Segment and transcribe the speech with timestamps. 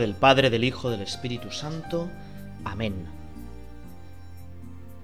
[0.00, 2.10] Del Padre, del Hijo, del Espíritu Santo.
[2.64, 3.06] Amén.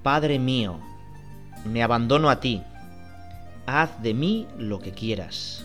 [0.02, 0.80] Padre mío,
[1.64, 2.62] me abandono a ti.
[3.66, 5.64] Haz de mí lo que quieras.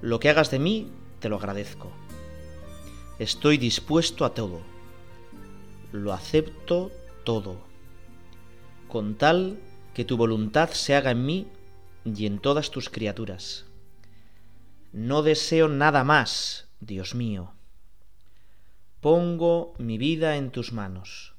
[0.00, 1.90] Lo que hagas de mí, te lo agradezco.
[3.18, 4.60] Estoy dispuesto a todo.
[5.92, 6.90] Lo acepto
[7.24, 7.56] todo.
[8.88, 9.58] Con tal
[9.94, 11.46] que tu voluntad se haga en mí
[12.04, 13.66] y en todas tus criaturas.
[14.92, 17.52] No deseo nada más Dios mío.
[19.00, 21.32] Pongo mi vida en tus manos.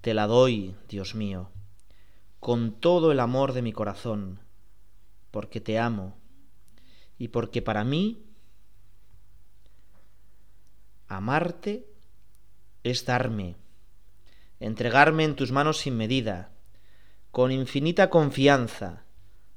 [0.00, 1.50] Te la doy, Dios mío,
[2.40, 4.40] con todo el amor de mi corazón,
[5.30, 6.16] porque te amo
[7.18, 8.24] y porque para mí
[11.08, 11.86] amarte
[12.82, 13.56] es darme,
[14.58, 16.50] entregarme en tus manos sin medida,
[17.30, 19.04] con infinita confianza,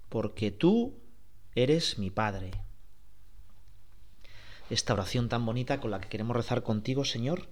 [0.10, 1.00] porque tú
[1.56, 2.52] eres mi Padre
[4.70, 7.50] esta oración tan bonita con la que queremos rezar contigo, Señor,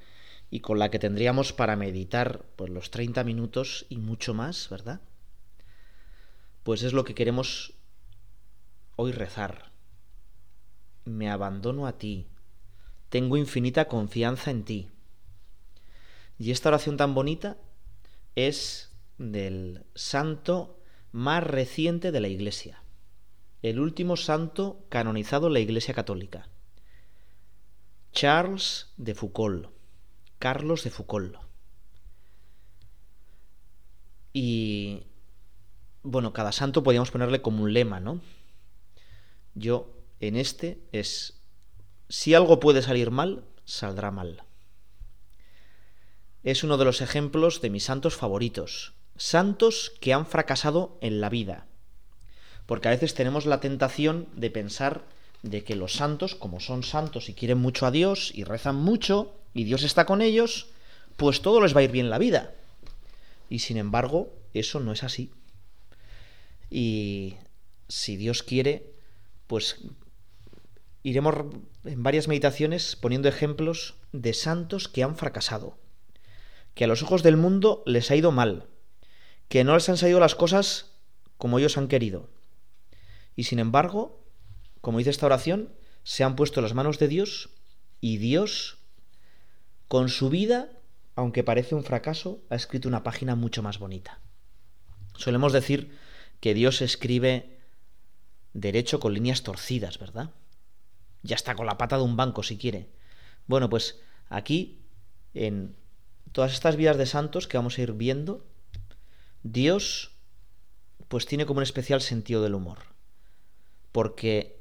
[0.50, 5.02] y con la que tendríamos para meditar pues, los 30 minutos y mucho más, ¿verdad?
[6.64, 7.74] Pues es lo que queremos
[8.96, 9.72] hoy rezar.
[11.06, 12.28] Me abandono a ti,
[13.10, 14.90] tengo infinita confianza en ti.
[16.38, 17.58] Y esta oración tan bonita
[18.36, 20.80] es del santo
[21.12, 22.84] más reciente de la Iglesia,
[23.64, 26.48] el último santo canonizado en la Iglesia Católica.
[28.18, 29.70] Charles de Foucault,
[30.40, 31.38] Carlos de Foucault.
[34.34, 35.04] Y
[36.02, 38.20] bueno, cada santo podríamos ponerle como un lema, ¿no?
[39.54, 41.44] Yo en este es,
[42.10, 44.46] si algo puede salir mal, saldrá mal.
[46.42, 51.30] Es uno de los ejemplos de mis santos favoritos, santos que han fracasado en la
[51.30, 51.68] vida.
[52.66, 55.06] Porque a veces tenemos la tentación de pensar
[55.44, 59.34] de que los santos, como son santos y quieren mucho a Dios y rezan mucho
[59.54, 60.68] y Dios está con ellos,
[61.16, 62.54] pues todo les va a ir bien la vida.
[63.50, 65.32] Y sin embargo, eso no es así.
[66.70, 67.36] Y
[67.88, 68.92] si Dios quiere,
[69.48, 69.78] pues
[71.04, 71.36] iremos
[71.86, 75.78] en varias meditaciones poniendo ejemplos de santos que han fracasado,
[76.74, 78.66] que a los ojos del mundo les ha ido mal,
[79.48, 80.92] que no les han salido las cosas
[81.38, 82.30] como ellos han querido.
[83.36, 84.20] Y sin embargo,
[84.88, 87.50] como dice esta oración, se han puesto las manos de Dios
[88.00, 88.78] y Dios,
[89.90, 90.70] con su vida,
[91.14, 94.22] aunque parece un fracaso, ha escrito una página mucho más bonita.
[95.18, 95.94] Solemos decir
[96.40, 97.60] que Dios escribe
[98.54, 100.32] derecho con líneas torcidas, ¿verdad?
[101.22, 102.90] Ya está con la pata de un banco si quiere.
[103.46, 104.00] Bueno, pues
[104.30, 104.86] aquí,
[105.34, 105.76] en
[106.32, 108.48] todas estas vidas de santos que vamos a ir viendo,
[109.44, 110.16] Dios
[111.10, 112.78] pues tiene como un especial sentido del humor.
[113.92, 114.57] Porque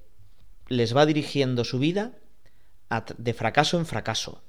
[0.69, 2.13] les va dirigiendo su vida
[3.19, 4.43] de fracaso en fracaso,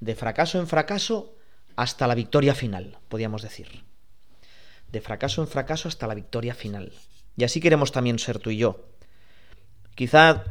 [0.00, 1.36] de fracaso en fracaso
[1.76, 3.84] hasta la victoria final, podríamos decir.
[4.90, 6.92] De fracaso en fracaso hasta la victoria final.
[7.36, 8.88] Y así queremos también ser tú y yo.
[9.94, 10.44] Quizá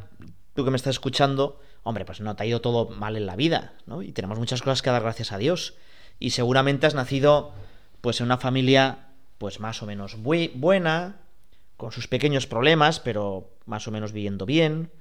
[0.54, 3.36] tú que me estás escuchando, hombre, pues no te ha ido todo mal en la
[3.36, 4.02] vida, ¿no?
[4.02, 5.76] Y tenemos muchas cosas que dar gracias a Dios.
[6.20, 7.54] Y seguramente has nacido,
[8.02, 11.18] pues, en una familia, pues, más o menos buena,
[11.78, 14.92] con sus pequeños problemas, pero más o menos viviendo bien.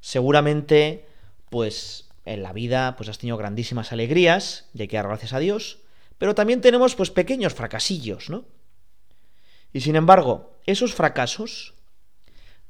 [0.00, 1.06] Seguramente,
[1.50, 5.78] pues en la vida pues has tenido grandísimas alegrías, de que dar gracias a Dios,
[6.18, 8.44] pero también tenemos pues pequeños fracasillos, ¿no?
[9.72, 11.74] Y sin embargo, esos fracasos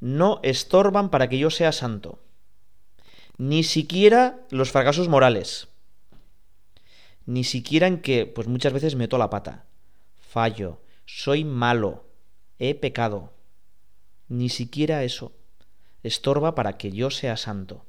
[0.00, 2.20] no estorban para que yo sea santo.
[3.38, 5.68] Ni siquiera los fracasos morales.
[7.24, 9.66] Ni siquiera en que pues muchas veces meto la pata.
[10.16, 12.04] Fallo, soy malo,
[12.58, 13.35] he pecado.
[14.28, 15.32] Ni siquiera eso
[16.02, 17.84] estorba para que yo sea santo.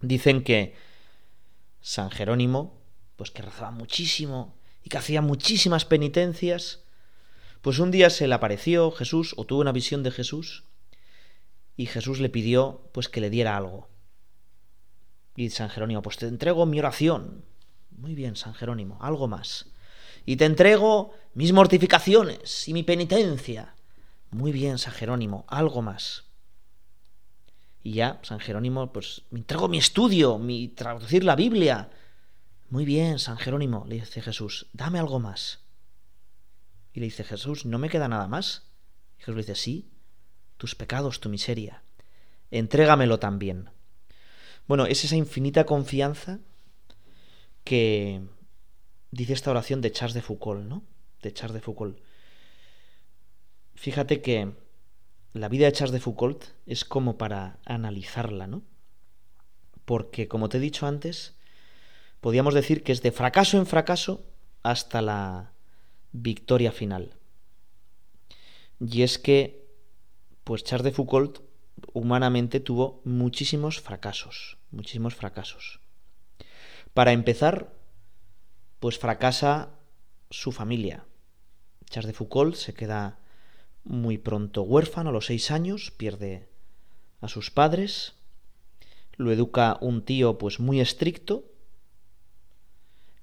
[0.00, 0.74] Dicen que
[1.80, 2.80] San Jerónimo,
[3.16, 6.80] pues que rezaba muchísimo y que hacía muchísimas penitencias,
[7.62, 10.64] pues un día se le apareció Jesús o tuvo una visión de Jesús
[11.76, 13.88] y Jesús le pidió pues que le diera algo.
[15.36, 17.44] Y San Jerónimo, pues te entrego mi oración.
[17.90, 19.66] Muy bien, San Jerónimo, algo más.
[20.24, 23.75] Y te entrego mis mortificaciones y mi penitencia.
[24.36, 26.24] Muy bien, San Jerónimo, algo más.
[27.82, 31.88] Y ya, San Jerónimo, pues me entrego mi estudio, mi traducir la Biblia.
[32.68, 35.60] Muy bien, San Jerónimo, le dice Jesús, dame algo más.
[36.92, 38.66] Y le dice Jesús, ¿no me queda nada más?
[39.16, 39.88] Y Jesús le dice, sí,
[40.58, 41.82] tus pecados, tu miseria.
[42.50, 43.70] Entrégamelo también.
[44.68, 46.40] Bueno, es esa infinita confianza
[47.64, 48.20] que
[49.10, 50.84] dice esta oración de Charles de Foucault, ¿no?
[51.22, 51.98] De Charles de Foucault.
[53.76, 54.52] Fíjate que
[55.32, 58.62] la vida de Charles de Foucault es como para analizarla, ¿no?
[59.86, 61.36] porque, como te he dicho antes,
[62.20, 64.26] podríamos decir que es de fracaso en fracaso
[64.62, 65.52] hasta la
[66.12, 67.14] victoria final.
[68.80, 69.64] Y es que,
[70.44, 71.38] pues Charles de Foucault
[71.92, 75.80] humanamente tuvo muchísimos fracasos, muchísimos fracasos.
[76.92, 77.72] Para empezar,
[78.80, 79.70] pues fracasa
[80.30, 81.06] su familia.
[81.88, 83.20] Charles de Foucault se queda
[83.86, 86.48] muy pronto huérfano a los seis años, pierde
[87.20, 88.14] a sus padres,
[89.16, 91.44] lo educa un tío pues muy estricto,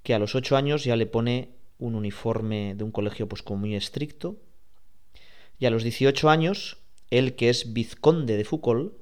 [0.01, 1.50] que a los ocho años ya le pone
[1.80, 4.38] un uniforme de un colegio pues como muy estricto,
[5.60, 6.77] y a los 18 años,
[7.09, 8.94] él que es vizconde de Foucault,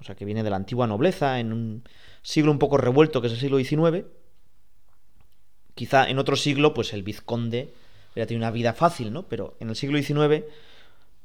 [0.00, 1.84] o sea que viene de la antigua nobleza, en un
[2.22, 4.06] siglo un poco revuelto que es el siglo XIX,
[5.74, 7.74] quizá en otro siglo pues el vizconde
[8.12, 9.28] hubiera tenido una vida fácil, ¿no?
[9.28, 10.44] Pero en el siglo XIX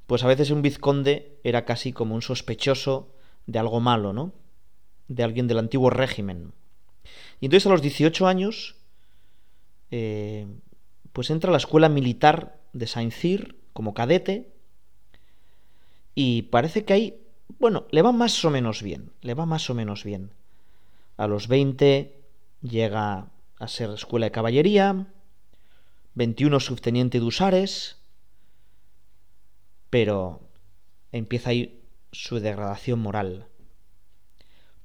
[0.07, 3.09] pues a veces un vizconde era casi como un sospechoso
[3.47, 4.33] de algo malo, ¿no?
[5.07, 6.53] De alguien del antiguo régimen.
[7.39, 8.75] Y entonces a los 18 años,
[9.91, 10.47] eh,
[11.13, 14.53] pues entra a la escuela militar de Saint-Cyr como cadete
[16.13, 17.19] y parece que ahí,
[17.59, 20.31] bueno, le va más o menos bien, le va más o menos bien.
[21.17, 22.19] A los 20
[22.61, 23.27] llega
[23.57, 25.07] a ser escuela de caballería,
[26.15, 27.97] 21 subteniente de usares,
[29.89, 30.49] pero
[31.11, 33.47] empieza ahí su degradación moral.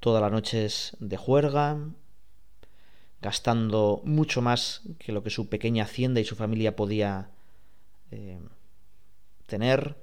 [0.00, 1.78] Toda la noche es de juerga,
[3.22, 7.30] gastando mucho más que lo que su pequeña hacienda y su familia podía
[8.10, 8.40] eh,
[9.46, 9.96] tener.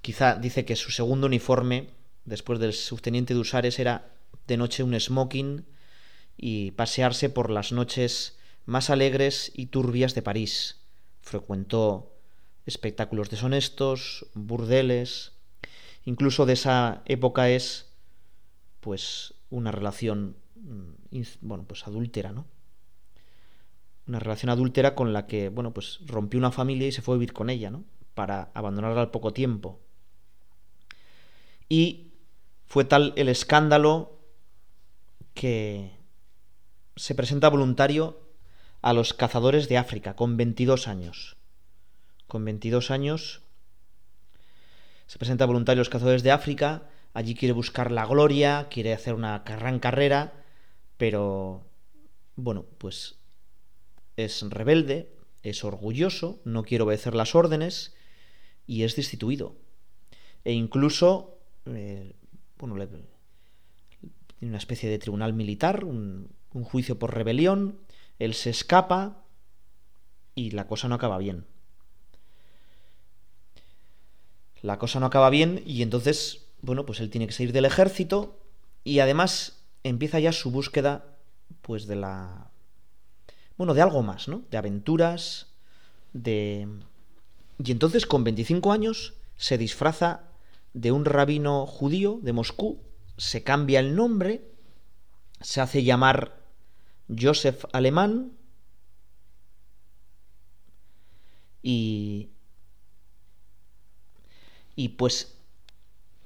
[0.00, 1.90] Quizá dice que su segundo uniforme,
[2.24, 4.12] después del subteniente de Usares, era
[4.46, 5.66] de noche un smoking
[6.36, 10.80] y pasearse por las noches más alegres y turbias de París.
[11.20, 12.12] Frecuentó
[12.66, 15.32] espectáculos deshonestos, burdeles.
[16.04, 17.92] Incluso de esa época es
[18.80, 22.46] pues una relación mm, bueno, pues adúltera, ¿no?
[24.06, 27.18] Una relación adúltera con la que, bueno, pues rompió una familia y se fue a
[27.18, 27.84] vivir con ella, ¿no?
[28.14, 29.80] Para abandonarla al poco tiempo.
[31.68, 32.12] Y
[32.66, 34.18] fue tal el escándalo
[35.34, 35.92] que
[36.96, 38.21] se presenta voluntario
[38.82, 41.36] a los cazadores de África con 22 años
[42.32, 43.42] con 22 años.
[45.06, 46.88] Se presenta voluntario a los cazadores de África.
[47.12, 50.32] Allí quiere buscar la gloria, quiere hacer una gran carrera,
[50.96, 51.66] pero
[52.34, 53.16] bueno, pues
[54.16, 57.94] es rebelde, es orgulloso, no quiere obedecer las órdenes
[58.66, 59.54] y es destituido.
[60.44, 62.14] E incluso, eh,
[62.56, 62.76] bueno,
[64.38, 67.78] tiene una especie de tribunal militar, un juicio por rebelión,
[68.24, 69.24] él se escapa
[70.34, 71.46] y la cosa no acaba bien.
[74.62, 78.38] la cosa no acaba bien y entonces, bueno, pues él tiene que salir del ejército
[78.84, 81.04] y además empieza ya su búsqueda,
[81.60, 82.50] pues de la...
[83.58, 84.42] Bueno, de algo más, ¿no?
[84.50, 85.48] De aventuras,
[86.12, 86.68] de...
[87.62, 90.22] Y entonces con 25 años se disfraza
[90.72, 92.80] de un rabino judío de Moscú,
[93.18, 94.48] se cambia el nombre,
[95.40, 96.40] se hace llamar
[97.18, 98.32] Joseph Alemán
[101.62, 102.30] y,
[104.74, 105.38] y pues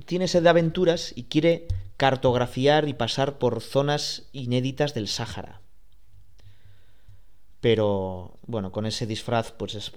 [0.04, 5.60] tiene sed de aventuras y quiere cartografiar y pasar por zonas inéditas del Sáhara.
[7.60, 9.92] Pero bueno, con ese disfraz pues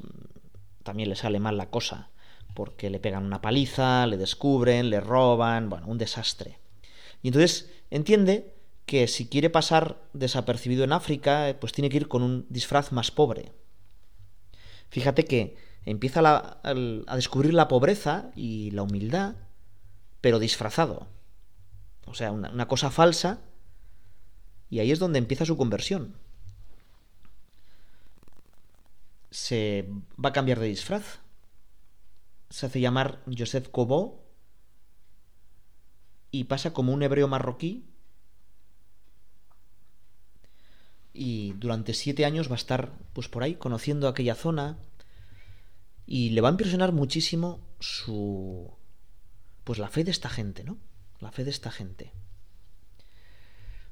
[0.84, 2.10] también le sale mal la cosa,
[2.56, 6.58] porque le pegan una paliza, le descubren, le roban, bueno, un desastre.
[7.22, 8.59] Y entonces entiende
[8.90, 13.12] que si quiere pasar desapercibido en África, pues tiene que ir con un disfraz más
[13.12, 13.52] pobre.
[14.90, 16.22] Fíjate que empieza
[16.64, 19.36] a descubrir la pobreza y la humildad,
[20.22, 21.06] pero disfrazado.
[22.08, 23.42] O sea, una, una cosa falsa,
[24.72, 26.16] y ahí es donde empieza su conversión.
[29.30, 31.20] Se va a cambiar de disfraz.
[32.50, 34.26] Se hace llamar Joseph Cobo
[36.32, 37.89] y pasa como un hebreo marroquí
[41.14, 44.78] y durante siete años va a estar pues por ahí conociendo aquella zona
[46.06, 48.74] y le va a impresionar muchísimo su.
[49.64, 50.78] Pues la fe de esta gente, ¿no?
[51.20, 52.14] La fe de esta gente.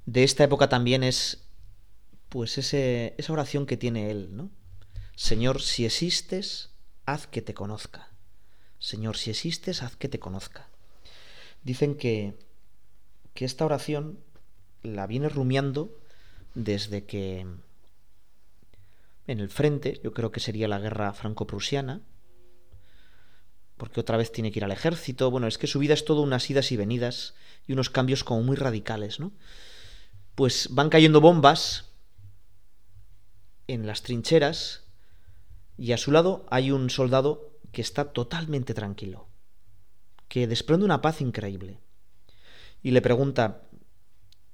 [0.05, 1.43] De esta época también es.
[2.29, 4.49] Pues ese, esa oración que tiene él, ¿no?
[5.15, 6.71] Señor, si existes,
[7.05, 8.09] haz que te conozca.
[8.79, 10.67] Señor, si existes, haz que te conozca.
[11.63, 12.37] Dicen que,
[13.33, 14.19] que esta oración
[14.83, 15.97] la viene rumiando
[16.57, 17.45] desde que
[19.27, 22.01] en el frente, yo creo que sería la guerra franco-prusiana,
[23.77, 25.29] porque otra vez tiene que ir al ejército.
[25.29, 27.35] Bueno, es que su vida es todo unas idas y venidas
[27.67, 29.33] y unos cambios como muy radicales, ¿no?
[30.33, 31.91] Pues van cayendo bombas
[33.67, 34.83] en las trincheras
[35.77, 39.27] y a su lado hay un soldado que está totalmente tranquilo,
[40.27, 41.81] que desprende una paz increíble.
[42.81, 43.61] Y le pregunta,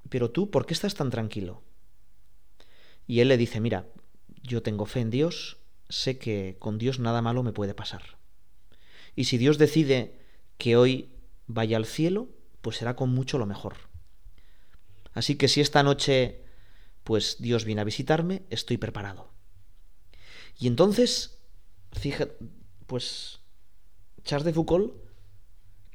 [0.10, 1.64] pero tú, ¿por qué estás tan tranquilo?
[3.08, 3.88] Y él le dice, mira,
[4.42, 5.58] yo tengo fe en Dios,
[5.90, 8.18] sé que con Dios nada malo me puede pasar.
[9.16, 10.20] Y si Dios decide
[10.58, 11.14] que hoy
[11.48, 12.30] vaya al cielo,
[12.62, 13.76] pues será con mucho lo mejor.
[15.14, 16.44] Así que si esta noche,
[17.04, 19.32] pues Dios viene a visitarme, estoy preparado.
[20.58, 21.40] Y entonces,
[21.92, 22.38] fíjate,
[22.88, 23.40] pues
[24.24, 24.96] Charles de Foucault,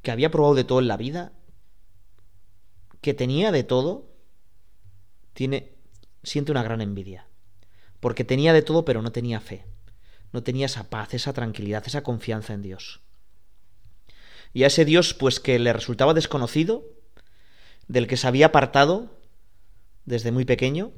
[0.03, 1.33] que había probado de todo en la vida,
[3.01, 4.15] que tenía de todo,
[5.33, 5.78] tiene,
[6.23, 7.27] siente una gran envidia.
[8.01, 9.65] Porque tenía de todo, pero no tenía fe.
[10.33, 13.01] No tenía esa paz, esa tranquilidad, esa confianza en Dios.
[14.53, 16.85] Y a ese Dios, pues que le resultaba desconocido,
[17.87, 19.19] del que se había apartado
[20.05, 20.93] desde muy pequeño,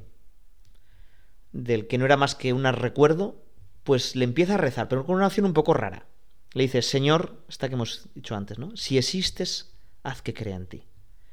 [1.51, 3.43] del que no era más que un recuerdo,
[3.83, 6.07] pues le empieza a rezar, pero con una acción un poco rara.
[6.53, 8.75] Le dice, Señor, esta que hemos dicho antes, ¿no?
[8.75, 9.73] Si existes,
[10.03, 10.83] haz que crea en ti.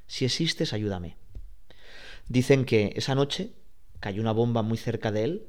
[0.07, 1.17] Si existes, ayúdame.
[2.29, 3.53] Dicen que esa noche
[4.01, 5.47] cayó una bomba muy cerca de él,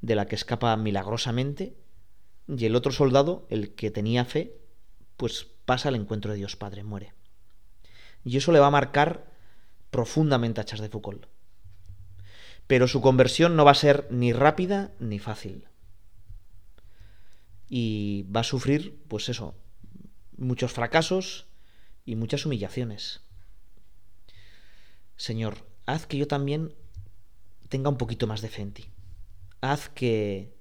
[0.00, 1.76] de la que escapa milagrosamente,
[2.46, 4.58] y el otro soldado, el que tenía fe,
[5.16, 7.12] pues pasa al encuentro de Dios Padre, muere.
[8.24, 9.30] Y eso le va a marcar
[9.90, 11.26] profundamente a Charles de Foucault.
[12.66, 15.68] Pero su conversión no va a ser ni rápida ni fácil
[17.68, 19.54] y va a sufrir, pues eso,
[20.36, 21.46] muchos fracasos
[22.04, 23.20] y muchas humillaciones.
[25.16, 26.74] Señor, haz que yo también
[27.68, 28.90] tenga un poquito más de fe en ti.
[29.60, 30.56] Haz que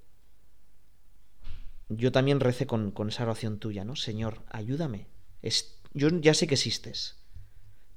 [1.89, 3.95] yo también rece con, esa oración tuya, ¿no?
[3.95, 5.07] Señor, ayúdame.
[5.41, 7.17] Es, yo ya sé que existes,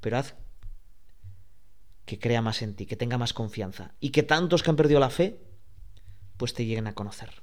[0.00, 0.34] pero haz
[2.04, 5.00] que crea más en ti, que tenga más confianza y que tantos que han perdido
[5.00, 5.40] la fe,
[6.36, 7.42] pues te lleguen a conocer.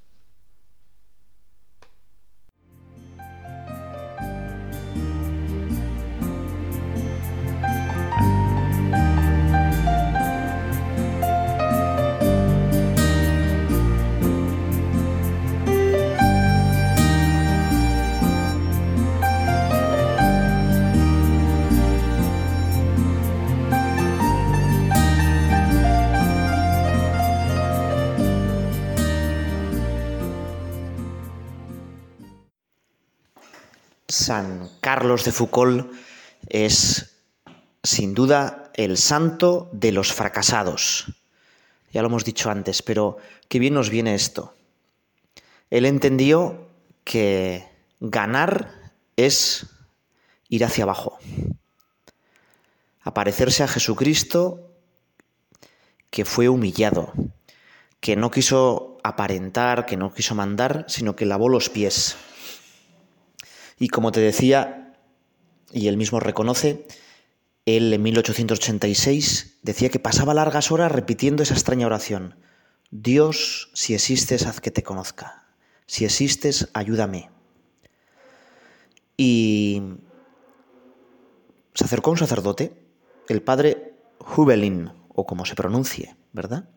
[34.27, 35.89] San Carlos de Foucault
[36.49, 37.15] es
[37.81, 41.05] sin duda el santo de los fracasados.
[41.93, 44.53] Ya lo hemos dicho antes, pero qué bien nos viene esto.
[45.69, 46.67] Él entendió
[47.05, 47.69] que
[48.01, 49.67] ganar es
[50.49, 51.17] ir hacia abajo,
[53.03, 54.73] aparecerse a Jesucristo
[56.09, 57.13] que fue humillado,
[58.01, 62.17] que no quiso aparentar, que no quiso mandar, sino que lavó los pies.
[63.77, 64.93] Y como te decía,
[65.71, 66.87] y él mismo reconoce,
[67.65, 72.35] él en 1886 decía que pasaba largas horas repitiendo esa extraña oración.
[72.91, 75.47] Dios, si existes, haz que te conozca.
[75.85, 77.29] Si existes, ayúdame.
[79.17, 79.81] Y
[81.73, 82.81] se acercó un sacerdote,
[83.27, 83.95] el padre
[84.35, 86.69] Hubelin, o como se pronuncie, ¿verdad?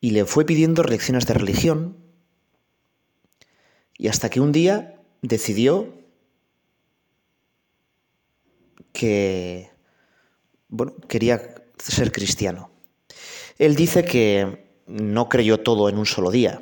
[0.00, 1.96] Y le fue pidiendo lecciones de religión,
[3.96, 5.88] y hasta que un día decidió
[8.92, 9.70] que
[10.68, 12.70] bueno, quería ser cristiano.
[13.58, 16.60] Él dice que no creyó todo en un solo día.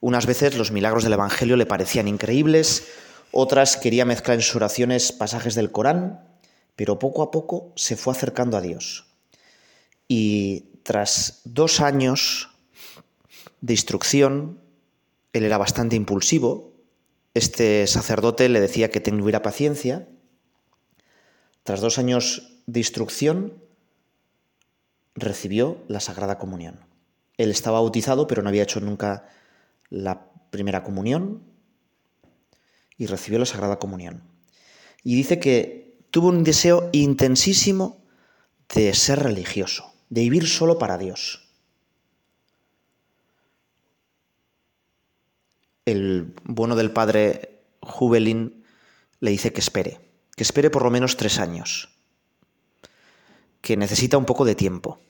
[0.00, 2.88] Unas veces los milagros del Evangelio le parecían increíbles,
[3.32, 6.24] otras quería mezclar en sus oraciones pasajes del Corán,
[6.76, 9.06] pero poco a poco se fue acercando a Dios.
[10.06, 12.50] Y tras dos años
[13.60, 14.60] de instrucción,
[15.32, 16.71] él era bastante impulsivo,
[17.34, 20.08] este sacerdote le decía que tuviera paciencia.
[21.62, 23.62] Tras dos años de instrucción,
[25.14, 26.80] recibió la Sagrada Comunión.
[27.36, 29.28] Él estaba bautizado, pero no había hecho nunca
[29.88, 31.42] la primera comunión
[32.96, 34.22] y recibió la Sagrada Comunión.
[35.02, 38.04] Y dice que tuvo un deseo intensísimo
[38.74, 41.41] de ser religioso, de vivir solo para Dios.
[45.84, 48.64] El bueno del padre Jubelin
[49.20, 50.00] le dice que espere,
[50.36, 51.90] que espere por lo menos tres años,
[53.60, 55.00] que necesita un poco de tiempo.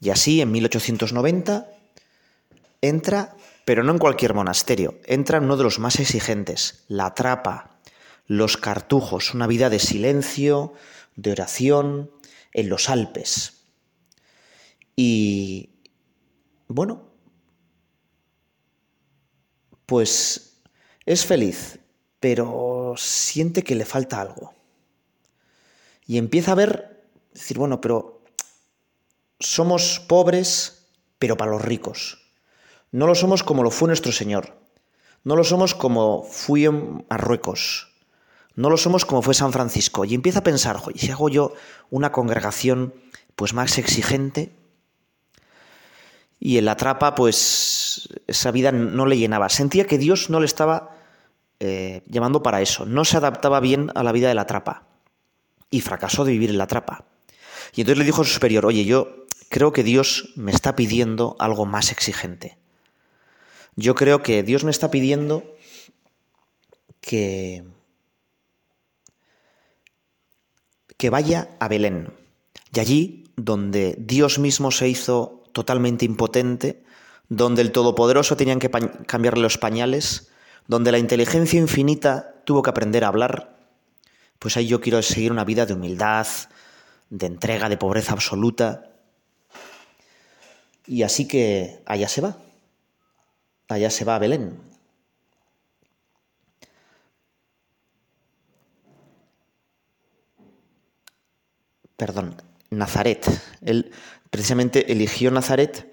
[0.00, 1.68] Y así, en 1890,
[2.82, 5.00] entra pero no en cualquier monasterio.
[5.06, 7.80] Entra en uno de los más exigentes, la trapa,
[8.28, 10.72] los cartujos, una vida de silencio,
[11.16, 12.12] de oración,
[12.52, 13.64] en los Alpes.
[14.94, 15.70] Y
[16.68, 17.10] bueno,
[19.86, 20.58] pues
[21.04, 21.78] es feliz,
[22.20, 24.52] pero siente que le falta algo.
[26.06, 28.22] Y empieza a ver, decir, bueno, pero
[29.38, 30.88] somos pobres,
[31.18, 32.18] pero para los ricos.
[32.92, 34.56] No lo somos como lo fue nuestro Señor.
[35.24, 37.88] No lo somos como fui en Marruecos.
[38.54, 40.04] No lo somos como fue San Francisco.
[40.04, 41.52] Y empieza a pensar, ¿y si hago yo
[41.90, 42.94] una congregación
[43.34, 44.54] pues más exigente?
[46.38, 47.14] Y en la trapa,
[48.26, 49.48] esa vida no le llenaba.
[49.48, 50.96] Sentía que Dios no le estaba
[51.60, 52.86] eh, llamando para eso.
[52.86, 54.86] No se adaptaba bien a la vida de la trapa.
[55.70, 57.04] Y fracasó de vivir en la trapa.
[57.74, 61.36] Y entonces le dijo a su superior, oye, yo creo que Dios me está pidiendo
[61.38, 62.58] algo más exigente.
[63.74, 65.44] Yo creo que Dios me está pidiendo
[67.00, 67.64] que,
[70.96, 72.12] que vaya a Belén.
[72.72, 76.82] Y allí, donde Dios mismo se hizo totalmente impotente,
[77.28, 78.70] donde el Todopoderoso tenía que
[79.06, 80.30] cambiarle los pañales,
[80.66, 83.56] donde la inteligencia infinita tuvo que aprender a hablar,
[84.38, 86.26] pues ahí yo quiero seguir una vida de humildad,
[87.10, 88.90] de entrega, de pobreza absoluta.
[90.86, 92.36] Y así que allá se va,
[93.68, 94.60] allá se va a Belén.
[101.96, 102.36] Perdón,
[102.70, 103.26] Nazaret.
[103.62, 103.90] Él
[104.30, 105.90] precisamente eligió Nazaret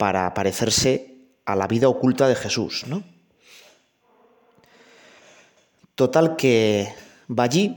[0.00, 3.02] para parecerse a la vida oculta de Jesús, ¿no?
[5.94, 6.88] Total que
[7.28, 7.76] va allí,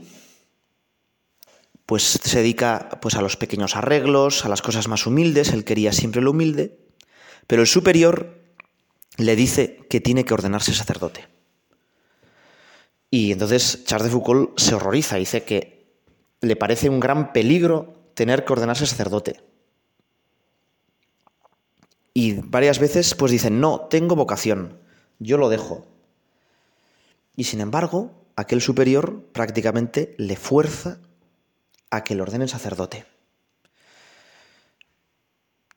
[1.84, 5.92] pues se dedica pues a los pequeños arreglos, a las cosas más humildes, él quería
[5.92, 6.78] siempre lo humilde,
[7.46, 8.40] pero el superior
[9.18, 11.28] le dice que tiene que ordenarse sacerdote.
[13.10, 15.92] Y entonces Charles de Foucault se horroriza, dice que
[16.40, 19.42] le parece un gran peligro tener que ordenarse sacerdote.
[22.14, 24.78] Y varias veces pues dicen, no, tengo vocación,
[25.18, 25.84] yo lo dejo.
[27.36, 31.00] Y sin embargo, aquel superior prácticamente le fuerza
[31.90, 33.04] a que le ordenen sacerdote.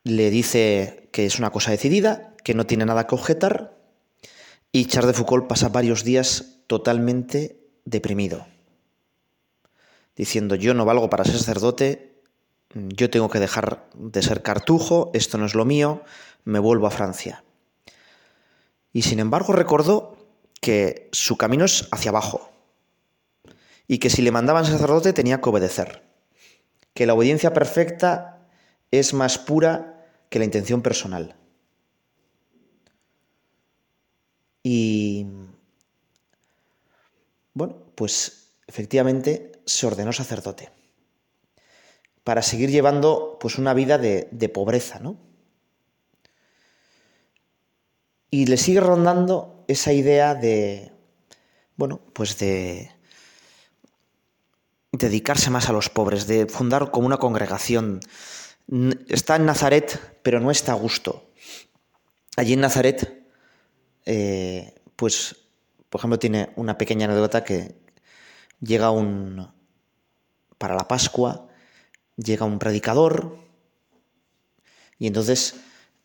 [0.04, 3.76] Le dice que es una cosa decidida, que no tiene nada que objetar,
[4.72, 8.46] y Charles de Foucault pasa varios días totalmente deprimido,
[10.16, 12.17] diciendo yo no valgo para ser sacerdote,
[12.90, 16.04] yo tengo que dejar de ser cartujo, esto no es lo mío,
[16.44, 17.44] me vuelvo a Francia.
[18.94, 20.18] Y sin embargo recordó
[20.62, 22.52] que su camino es hacia abajo
[23.88, 26.04] y que si le mandaban sacerdote tenía que obedecer,
[26.94, 28.48] que la obediencia perfecta
[28.92, 31.36] es más pura que la intención personal.
[34.64, 35.26] Y
[37.54, 40.77] bueno, pues efectivamente se ordenó sacerdote
[42.28, 45.16] para seguir llevando pues una vida de, pobreza, ¿no?
[48.30, 50.92] Y le sigue rondando esa idea de,
[51.78, 52.92] bueno, pues de
[54.92, 58.02] dedicarse más a los pobres, de fundar como una congregación.
[59.08, 61.32] Está en Nazaret, pero no está a gusto.
[62.36, 63.26] Allí en Nazaret,
[64.06, 65.38] eh, pues,
[65.90, 67.74] por ejemplo, tiene una pequeña anécdota que
[68.60, 69.50] llega un,
[70.58, 71.47] para la Pascua,
[72.18, 73.38] llega un predicador
[75.00, 75.56] y entonces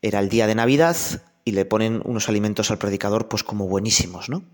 [0.03, 0.97] era el día de Navidad
[1.45, 4.45] y le ponen unos alimentos al predicador pues como buenísimos, ¿no?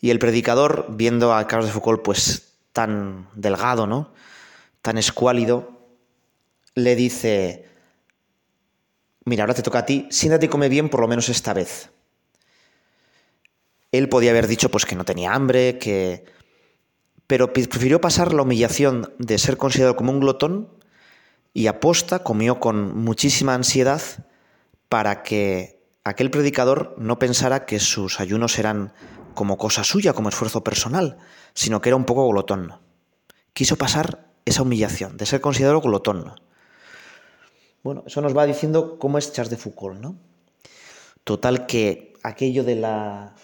[0.00, 4.12] Y el predicador, viendo a Carlos de Foucault pues tan delgado, ¿no?
[4.82, 5.80] Tan escuálido,
[6.74, 7.68] le dice,
[9.24, 11.90] mira, ahora te toca a ti, siéntate y come bien por lo menos esta vez.
[13.92, 16.24] Él podía haber dicho pues que no tenía hambre, que
[17.32, 20.68] pero prefirió pasar la humillación de ser considerado como un glotón
[21.54, 24.02] y aposta comió con muchísima ansiedad
[24.90, 28.92] para que aquel predicador no pensara que sus ayunos eran
[29.32, 31.16] como cosa suya, como esfuerzo personal,
[31.54, 32.74] sino que era un poco glotón.
[33.54, 36.34] Quiso pasar esa humillación de ser considerado glotón.
[37.82, 40.16] Bueno, eso nos va diciendo cómo es Charles de Foucault, ¿no?
[41.24, 43.34] Total que aquello de la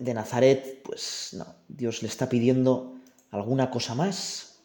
[0.00, 2.94] de, Nazaret, pues no, Dios le está pidiendo
[3.30, 4.58] alguna cosa más.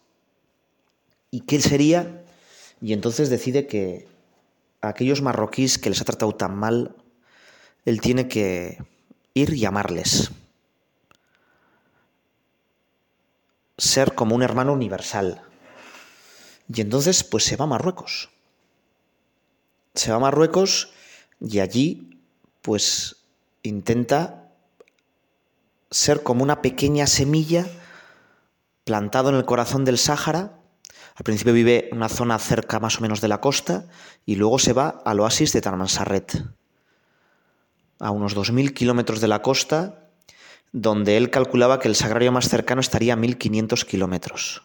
[1.32, 2.24] ¿Y qué sería?
[2.82, 4.08] Y entonces decide que
[4.82, 6.96] a aquellos marroquíes que les ha tratado tan mal,
[7.86, 8.78] él tiene que
[9.34, 10.32] ir y amarles.
[13.78, 15.42] Ser como un hermano universal.
[16.74, 18.30] Y entonces, pues se va a Marruecos.
[19.94, 20.92] Se va a Marruecos
[21.40, 22.20] y allí
[22.62, 23.16] pues
[23.64, 24.47] intenta
[25.92, 27.66] ser como una pequeña semilla
[28.84, 30.60] plantado en el corazón del Sáhara.
[31.16, 33.86] Al principio vive en una zona cerca más o menos de la costa
[34.26, 36.44] y luego se va al oasis de Tarmansarret,
[38.00, 40.10] a unos 2.000 kilómetros de la costa,
[40.72, 44.64] donde él calculaba que el sagrario más cercano estaría a 1.500 kilómetros,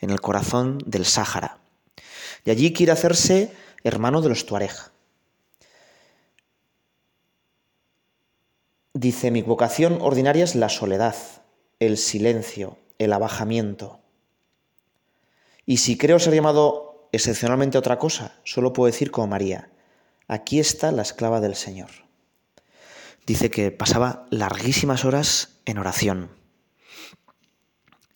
[0.00, 1.58] en el corazón del Sáhara.
[2.44, 3.52] Y allí quiere hacerse
[3.82, 4.72] hermano de los Tuareg.
[9.00, 11.14] Dice, mi vocación ordinaria es la soledad,
[11.78, 14.00] el silencio, el abajamiento.
[15.66, 19.70] Y si creo ser llamado excepcionalmente a otra cosa, solo puedo decir como María,
[20.26, 21.90] aquí está la esclava del Señor.
[23.24, 26.30] Dice que pasaba larguísimas horas en oración.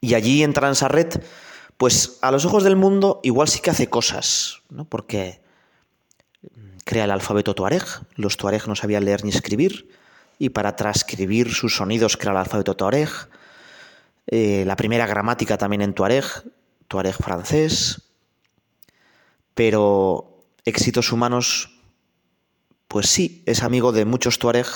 [0.00, 1.24] Y allí en Transarret,
[1.76, 4.84] pues a los ojos del mundo igual sí que hace cosas, ¿no?
[4.84, 5.42] Porque
[6.84, 7.84] crea el alfabeto tuareg,
[8.16, 10.01] los tuareg no sabían leer ni escribir,
[10.42, 13.08] y para transcribir sus sonidos crea el alfabeto tuareg,
[14.26, 16.24] eh, la primera gramática también en tuareg,
[16.88, 18.10] tuareg francés,
[19.54, 21.80] pero éxitos humanos,
[22.88, 24.66] pues sí, es amigo de muchos tuareg,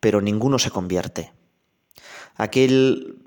[0.00, 1.32] pero ninguno se convierte.
[2.34, 3.22] Aquel,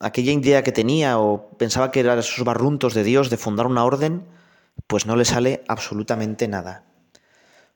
[0.00, 3.86] aquella idea que tenía o pensaba que eran esos barruntos de Dios de fundar una
[3.86, 4.26] orden,
[4.86, 6.84] pues no le sale absolutamente nada.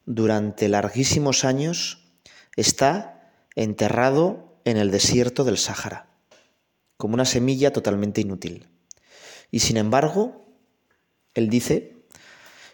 [0.04, 2.12] Durante larguísimos años
[2.56, 3.11] está
[3.54, 6.08] enterrado en el desierto del Sáhara,
[6.96, 8.68] como una semilla totalmente inútil.
[9.50, 10.46] Y sin embargo,
[11.34, 11.96] él dice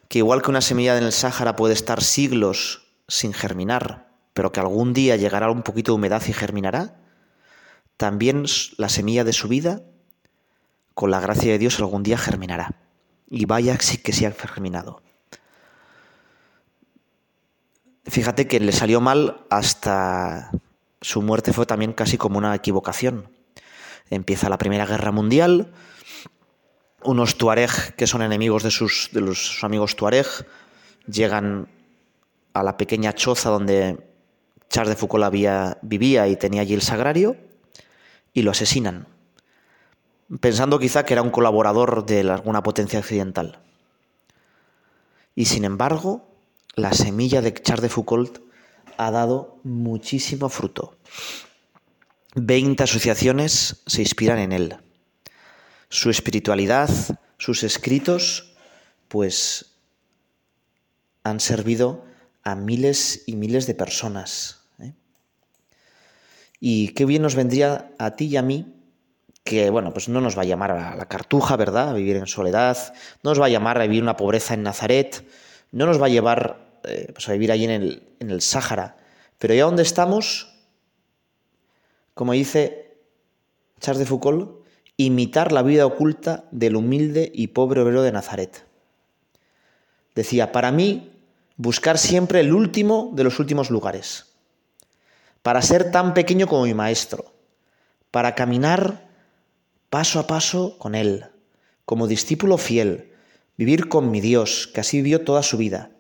[0.09, 4.61] que igual que una semilla en el Sáhara puede estar siglos sin germinar, pero que
[4.61, 6.97] algún día llegará un poquito de humedad y germinará,
[7.97, 8.45] también
[8.77, 9.83] la semilla de su vida,
[10.95, 12.75] con la gracia de Dios, algún día germinará.
[13.29, 15.03] Y vaya sí que se ha germinado.
[18.05, 20.51] Fíjate que le salió mal hasta
[21.01, 23.31] su muerte fue también casi como una equivocación.
[24.11, 25.73] Empieza la Primera Guerra Mundial,
[27.03, 30.27] unos tuareg que son enemigos de sus, de los, amigos tuareg
[31.07, 31.69] llegan
[32.53, 34.09] a la pequeña choza donde
[34.69, 35.33] Charles de Foucault
[35.83, 37.37] vivía y tenía allí el sagrario
[38.33, 39.07] y lo asesinan,
[40.41, 43.61] pensando quizá que era un colaborador de alguna potencia occidental.
[45.35, 46.29] Y sin embargo,
[46.75, 48.48] la semilla de Charles de Foucault
[48.99, 50.99] ha dado muchísimo fruto.
[52.35, 54.77] Veinte asociaciones se inspiran en él.
[55.89, 56.91] Su espiritualidad,
[57.39, 58.55] sus escritos,
[59.09, 59.77] pues
[61.23, 62.05] han servido
[62.43, 64.69] a miles y miles de personas.
[64.81, 64.93] ¿eh?
[66.61, 68.75] Y qué bien nos vendría a ti y a mí
[69.45, 71.91] que, bueno, pues no nos va a llamar a la cartuja, ¿verdad?
[71.91, 75.27] A vivir en soledad, no nos va a llamar a vivir una pobreza en Nazaret,
[75.73, 78.97] no nos va a llevar eh, pues a vivir allí en el, en el Sáhara.
[79.39, 80.55] Pero ya donde estamos,
[82.15, 82.97] como dice
[83.81, 84.65] Charles de Foucault,
[84.97, 88.67] imitar la vida oculta del humilde y pobre obrero de Nazaret.
[90.15, 91.13] Decía, para mí,
[91.57, 94.35] buscar siempre el último de los últimos lugares,
[95.43, 97.33] para ser tan pequeño como mi maestro,
[98.11, 99.09] para caminar
[99.91, 101.27] paso a paso con él,
[101.85, 103.13] como discípulo fiel,
[103.57, 105.91] vivir con mi Dios, que así vivió toda su vida.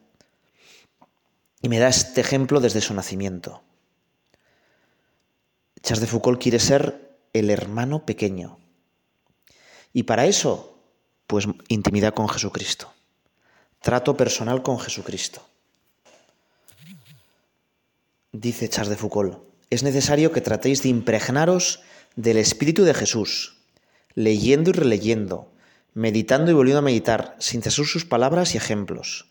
[1.61, 3.62] Y me da este ejemplo desde su nacimiento.
[5.83, 8.59] Charles de Foucault quiere ser el hermano pequeño.
[9.92, 10.79] Y para eso,
[11.27, 12.92] pues intimidad con Jesucristo.
[13.81, 15.42] Trato personal con Jesucristo.
[18.33, 19.38] Dice Charles de Foucault,
[19.71, 21.81] es necesario que tratéis de impregnaros
[22.16, 23.57] del Espíritu de Jesús,
[24.14, 25.51] leyendo y releyendo,
[25.94, 29.29] meditando y volviendo a meditar, sin cesar sus palabras y ejemplos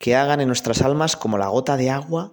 [0.00, 2.32] que hagan en nuestras almas como la gota de agua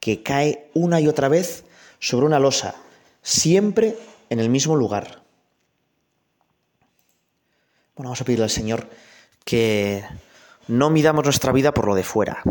[0.00, 1.64] que cae una y otra vez
[2.00, 2.74] sobre una losa,
[3.22, 3.96] siempre
[4.30, 5.22] en el mismo lugar.
[7.94, 8.88] Bueno, vamos a pedirle al Señor
[9.44, 10.04] que
[10.66, 12.42] no midamos nuestra vida por lo de fuera.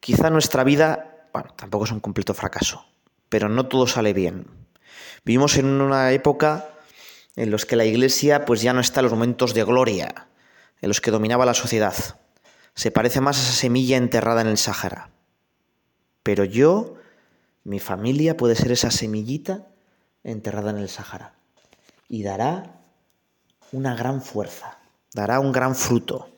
[0.00, 2.84] Quizá nuestra vida, bueno, tampoco es un completo fracaso,
[3.28, 4.48] pero no todo sale bien.
[5.24, 6.68] Vivimos en una época
[7.36, 10.26] en los que la Iglesia pues ya no está en los momentos de gloria,
[10.80, 11.94] en los que dominaba la sociedad
[12.76, 15.10] se parece más a esa semilla enterrada en el Sáhara.
[16.22, 16.94] Pero yo,
[17.64, 19.66] mi familia puede ser esa semillita
[20.22, 21.34] enterrada en el Sáhara.
[22.08, 22.82] Y dará
[23.72, 24.78] una gran fuerza,
[25.14, 26.35] dará un gran fruto.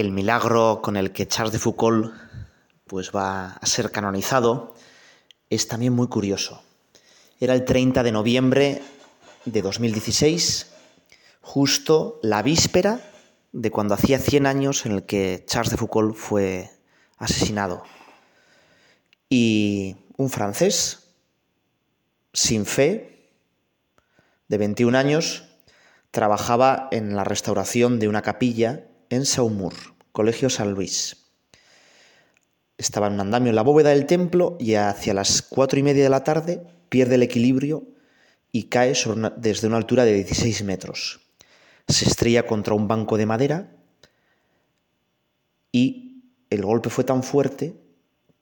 [0.00, 2.12] El milagro con el que Charles de Foucault
[2.86, 4.74] pues va a ser canonizado
[5.48, 6.62] es también muy curioso.
[7.38, 8.82] Era el 30 de noviembre
[9.44, 10.72] de 2016,
[11.40, 13.00] justo la víspera
[13.52, 16.70] de cuando hacía 100 años en el que Charles de Foucault fue
[17.18, 17.82] asesinado.
[19.28, 21.10] Y un francés,
[22.32, 23.28] sin fe,
[24.48, 25.44] de 21 años,
[26.10, 29.74] trabajaba en la restauración de una capilla en Saumur,
[30.12, 31.16] Colegio San Luis.
[32.78, 36.04] Estaba en un andamio en la bóveda del templo y hacia las cuatro y media
[36.04, 37.84] de la tarde pierde el equilibrio
[38.52, 38.94] y cae
[39.36, 41.20] desde una altura de 16 metros.
[41.88, 43.76] Se estrella contra un banco de madera
[45.72, 47.74] y el golpe fue tan fuerte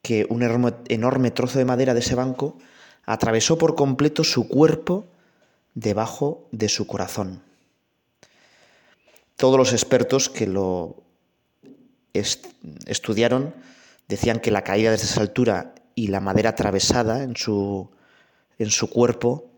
[0.03, 2.59] que un enorme trozo de madera de ese banco
[3.05, 5.07] atravesó por completo su cuerpo
[5.75, 7.48] debajo de su corazón.
[9.39, 11.05] Todos los expertos que lo
[12.13, 13.55] estudiaron
[14.09, 17.89] decían que la caída desde esa altura y la madera atravesada en su,
[18.59, 19.49] en su cuerpo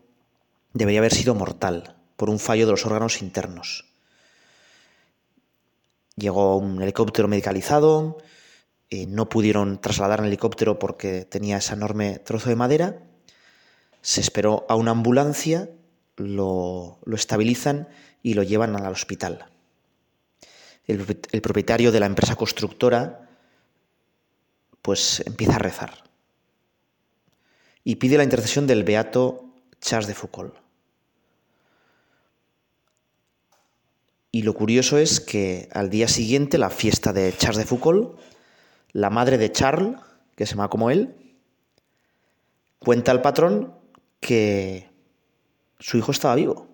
[0.73, 3.85] debería haber sido mortal por un fallo de los órganos internos.
[6.15, 8.19] Llegó un helicóptero medicalizado,
[8.91, 13.01] eh, no pudieron trasladar el helicóptero porque tenía ese enorme trozo de madera,
[14.03, 15.71] se esperó a una ambulancia,
[16.17, 17.87] lo, lo estabilizan
[18.21, 19.47] y lo llevan al hospital.
[20.87, 21.05] El,
[21.41, 23.29] propietario de la empresa constructora
[24.81, 26.03] pues empieza a rezar
[27.83, 30.55] y pide la intercesión del beato Charles de Foucault.
[34.31, 38.17] Y lo curioso es que al día siguiente, la fiesta de Charles de Foucault,
[38.93, 39.97] la madre de Charles,
[40.35, 41.15] que se llama como él,
[42.79, 43.75] cuenta al patrón
[44.19, 44.89] que
[45.79, 46.67] su hijo estaba vivo,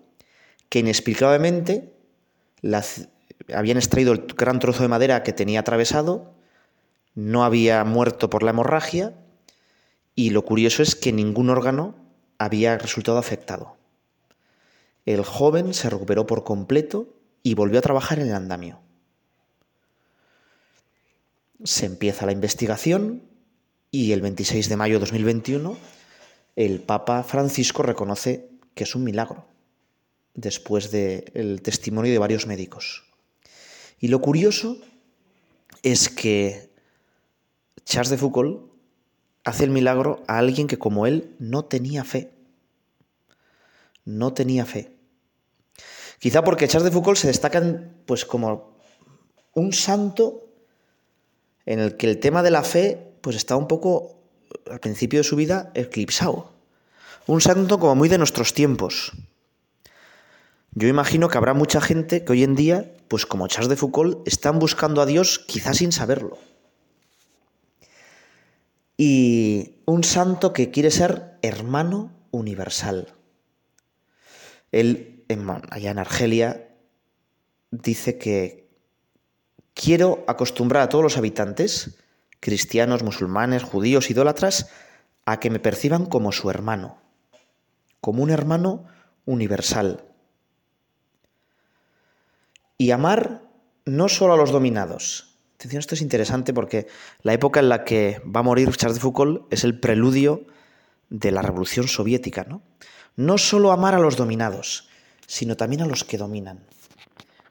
[0.68, 1.92] que inexplicablemente
[3.54, 6.34] habían extraído el gran trozo de madera que tenía atravesado,
[7.14, 9.14] no había muerto por la hemorragia
[10.14, 11.94] y lo curioso es que ningún órgano
[12.38, 13.76] había resultado afectado.
[15.06, 17.08] El joven se recuperó por completo
[17.42, 18.80] y volvió a trabajar en el andamio.
[21.64, 23.22] Se empieza la investigación
[23.90, 25.76] y el 26 de mayo de 2021
[26.56, 29.46] el Papa Francisco reconoce que es un milagro,
[30.34, 33.07] después del testimonio de varios médicos.
[34.00, 34.78] Y lo curioso
[35.82, 36.70] es que
[37.84, 38.70] Charles de Foucault
[39.44, 42.32] hace el milagro a alguien que como él no tenía fe.
[44.04, 44.92] No tenía fe.
[46.18, 47.62] Quizá porque Charles de Foucault se destaca
[48.06, 48.78] pues como
[49.54, 50.48] un santo
[51.66, 54.18] en el que el tema de la fe pues está un poco
[54.70, 56.52] al principio de su vida eclipsado.
[57.26, 59.12] Un santo como muy de nuestros tiempos.
[60.78, 64.24] Yo imagino que habrá mucha gente que hoy en día, pues como Charles de Foucault,
[64.28, 66.38] están buscando a Dios quizás sin saberlo.
[68.96, 73.12] Y un santo que quiere ser hermano universal.
[74.70, 75.24] Él
[75.70, 76.68] allá en Argelia,
[77.72, 78.70] dice que
[79.74, 81.98] quiero acostumbrar a todos los habitantes,
[82.38, 84.70] cristianos, musulmanes, judíos, idólatras,
[85.26, 86.98] a que me perciban como su hermano,
[88.00, 88.84] como un hermano
[89.24, 90.07] universal.
[92.78, 93.42] Y amar
[93.84, 95.36] no solo a los dominados.
[95.56, 96.86] Atención, esto es interesante porque
[97.22, 100.46] la época en la que va a morir Charles de Foucault es el preludio
[101.10, 102.62] de la revolución soviética, ¿no?
[103.16, 104.88] No solo amar a los dominados,
[105.26, 106.60] sino también a los que dominan.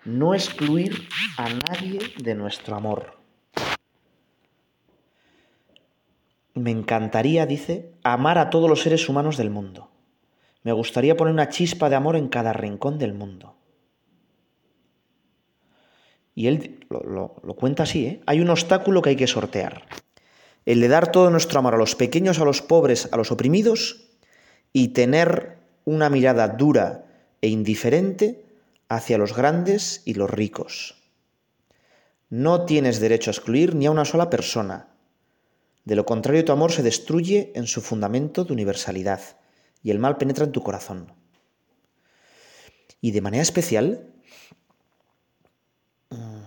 [0.05, 3.17] No excluir a nadie de nuestro amor.
[6.53, 9.91] Me encantaría, dice, amar a todos los seres humanos del mundo.
[10.63, 13.56] Me gustaría poner una chispa de amor en cada rincón del mundo.
[16.37, 18.21] Y él lo, cuenta así, ¿eh?
[18.27, 19.87] Hay un obstáculo que hay que sortear.
[20.67, 24.05] El de dar todo nuestro amor a los pequeños, a los pobres, a los oprimidos
[24.71, 27.05] y tener una mirada dura
[27.41, 28.45] e indiferente
[28.87, 31.01] hacia los grandes y los ricos.
[32.29, 34.89] No tienes derecho a excluir ni a una sola persona.
[35.85, 39.21] De lo contrario, tu amor se destruye en su fundamento de universalidad
[39.81, 41.13] y el mal penetra en tu corazón.
[43.01, 44.13] Y de manera especial,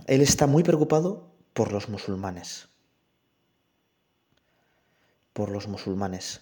[0.07, 2.69] él está muy preocupado por los musulmanes.
[5.33, 6.41] Por los musulmanes.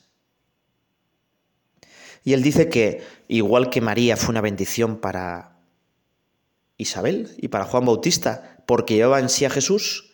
[2.25, 5.59] Y él dice que, igual que María fue una bendición para
[6.77, 10.13] Isabel y para Juan Bautista, porque llevaba en sí a Jesús,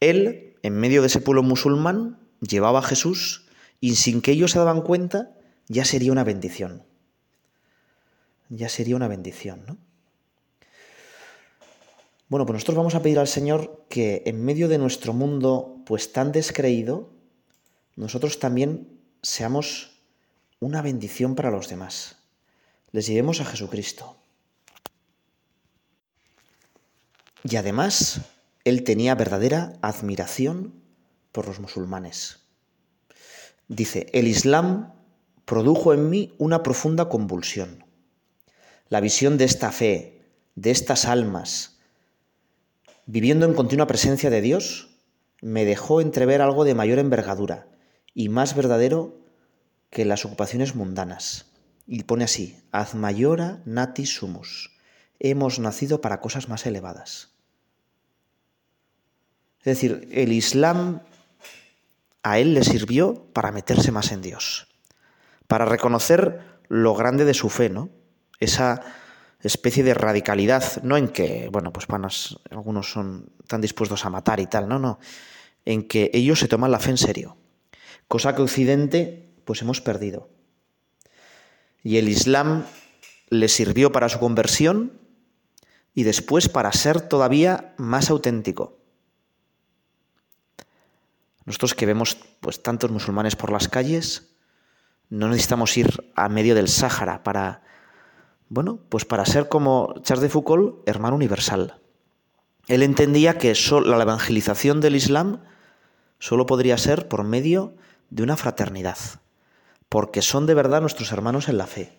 [0.00, 3.46] él, en medio de ese pueblo musulmán, llevaba a Jesús
[3.80, 5.36] y sin que ellos se daban cuenta,
[5.68, 6.84] ya sería una bendición.
[8.48, 9.78] Ya sería una bendición, ¿no?
[12.28, 16.12] Bueno, pues nosotros vamos a pedir al Señor que en medio de nuestro mundo pues
[16.12, 17.10] tan descreído,
[17.94, 20.00] nosotros también seamos
[20.58, 22.16] una bendición para los demás.
[22.90, 24.16] Les llevemos a Jesucristo.
[27.44, 28.22] Y además,
[28.64, 30.74] él tenía verdadera admiración
[31.30, 32.40] por los musulmanes.
[33.68, 34.94] Dice, el Islam
[35.44, 37.84] produjo en mí una profunda convulsión.
[38.88, 40.24] La visión de esta fe,
[40.56, 41.75] de estas almas,
[43.06, 44.90] viviendo en continua presencia de Dios,
[45.40, 47.68] me dejó entrever algo de mayor envergadura
[48.14, 49.20] y más verdadero
[49.90, 51.52] que las ocupaciones mundanas.
[51.86, 54.72] Y pone así, ad mayora nati sumus.
[55.20, 57.30] Hemos nacido para cosas más elevadas.
[59.60, 61.02] Es decir, el Islam
[62.22, 64.68] a él le sirvió para meterse más en Dios,
[65.46, 67.88] para reconocer lo grande de su fe, ¿no?
[68.40, 68.82] Esa
[69.40, 74.40] especie de radicalidad, no en que, bueno, pues panas, algunos son tan dispuestos a matar
[74.40, 74.98] y tal, no, no,
[75.64, 77.36] en que ellos se toman la fe en serio,
[78.08, 80.28] cosa que Occidente, pues hemos perdido.
[81.82, 82.64] Y el Islam
[83.28, 85.00] le sirvió para su conversión
[85.94, 88.78] y después para ser todavía más auténtico.
[91.44, 94.34] Nosotros que vemos pues tantos musulmanes por las calles,
[95.08, 97.62] no necesitamos ir a medio del Sáhara para
[98.48, 101.80] bueno, pues para ser como Charles de Foucault, hermano universal.
[102.68, 103.54] Él entendía que
[103.84, 105.42] la evangelización del Islam
[106.18, 107.76] solo podría ser por medio
[108.10, 108.98] de una fraternidad,
[109.88, 111.98] porque son de verdad nuestros hermanos en la fe.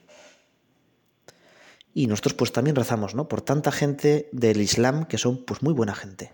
[1.93, 3.27] Y nosotros pues también rezamos, ¿no?
[3.27, 6.33] Por tanta gente del Islam que son pues muy buena gente.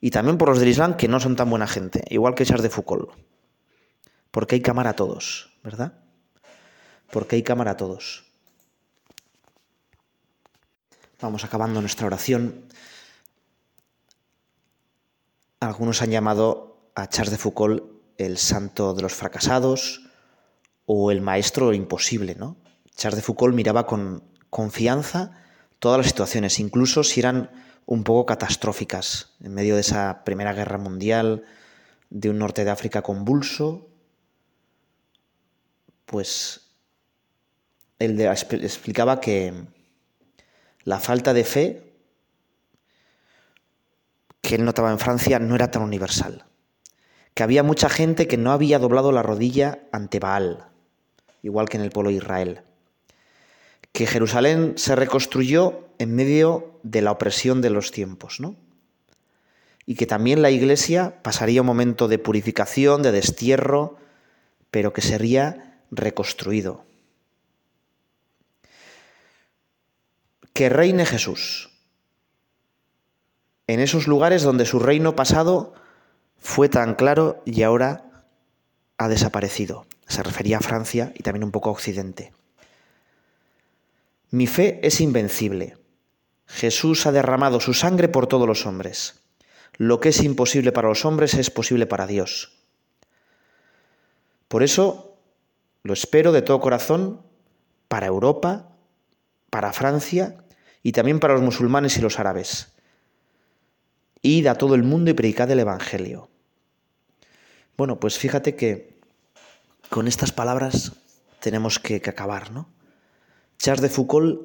[0.00, 2.62] Y también por los del Islam que no son tan buena gente, igual que Charles
[2.62, 3.10] de Foucault.
[4.30, 6.00] Porque hay cámara a todos, ¿verdad?
[7.10, 8.27] Porque hay cámara a todos.
[11.20, 12.64] Vamos acabando nuestra oración.
[15.58, 17.82] Algunos han llamado a Charles de Foucault
[18.18, 20.08] el santo de los fracasados
[20.86, 22.56] o el maestro imposible, ¿no?
[22.94, 25.32] Charles de Foucault miraba con confianza
[25.80, 27.50] todas las situaciones, incluso si eran
[27.84, 31.44] un poco catastróficas, en medio de esa Primera Guerra Mundial,
[32.10, 33.88] de un norte de África convulso,
[36.06, 36.70] pues
[37.98, 39.66] él explicaba que
[40.88, 41.82] la falta de fe
[44.40, 46.46] que él notaba en Francia no era tan universal,
[47.34, 50.68] que había mucha gente que no había doblado la rodilla ante Baal,
[51.42, 52.62] igual que en el pueblo de Israel,
[53.92, 58.56] que Jerusalén se reconstruyó en medio de la opresión de los tiempos, ¿no?
[59.84, 63.98] Y que también la Iglesia pasaría un momento de purificación, de destierro,
[64.70, 66.87] pero que sería reconstruido.
[70.58, 71.70] Que reine Jesús
[73.68, 75.72] en esos lugares donde su reino pasado
[76.36, 78.24] fue tan claro y ahora
[78.96, 79.86] ha desaparecido.
[80.08, 82.32] Se refería a Francia y también un poco a Occidente.
[84.32, 85.76] Mi fe es invencible.
[86.48, 89.22] Jesús ha derramado su sangre por todos los hombres.
[89.76, 92.58] Lo que es imposible para los hombres es posible para Dios.
[94.48, 95.20] Por eso
[95.84, 97.22] lo espero de todo corazón
[97.86, 98.72] para Europa,
[99.50, 100.34] para Francia
[100.82, 102.72] y también para los musulmanes y los árabes.
[104.22, 106.28] Id a todo el mundo y predicad el Evangelio.
[107.76, 108.98] Bueno, pues fíjate que
[109.88, 110.92] con estas palabras
[111.40, 112.68] tenemos que, acabar, ¿no?
[113.58, 114.40] Charles de Foucault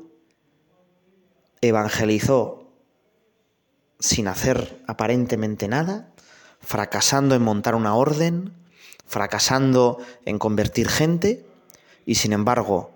[1.62, 2.72] evangelizó
[4.00, 6.14] sin hacer aparentemente nada,
[6.60, 8.54] fracasando en montar una orden,
[9.06, 11.46] fracasando en convertir gente,
[12.06, 12.92] y sin embargo,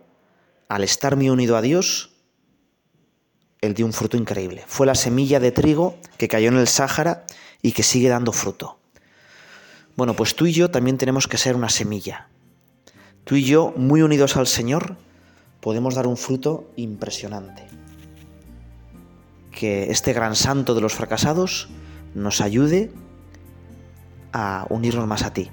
[0.68, 2.16] al estar muy unido a Dios,
[3.68, 4.63] él dio un fruto increíble.
[4.68, 7.26] Fue la semilla de trigo que cayó en el Sáhara
[7.61, 8.80] y que sigue dando fruto.
[9.95, 12.28] Bueno, pues tú y yo también tenemos que ser una semilla.
[13.24, 14.95] Tú y yo, muy unidos al Señor,
[15.59, 17.68] podemos dar un fruto impresionante.
[19.51, 21.68] Que este gran santo de los fracasados
[22.13, 22.91] nos ayude
[24.34, 25.49] a unirnos más a ti,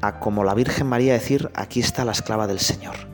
[0.00, 3.13] a como la Virgen María decir, aquí está la esclava del Señor.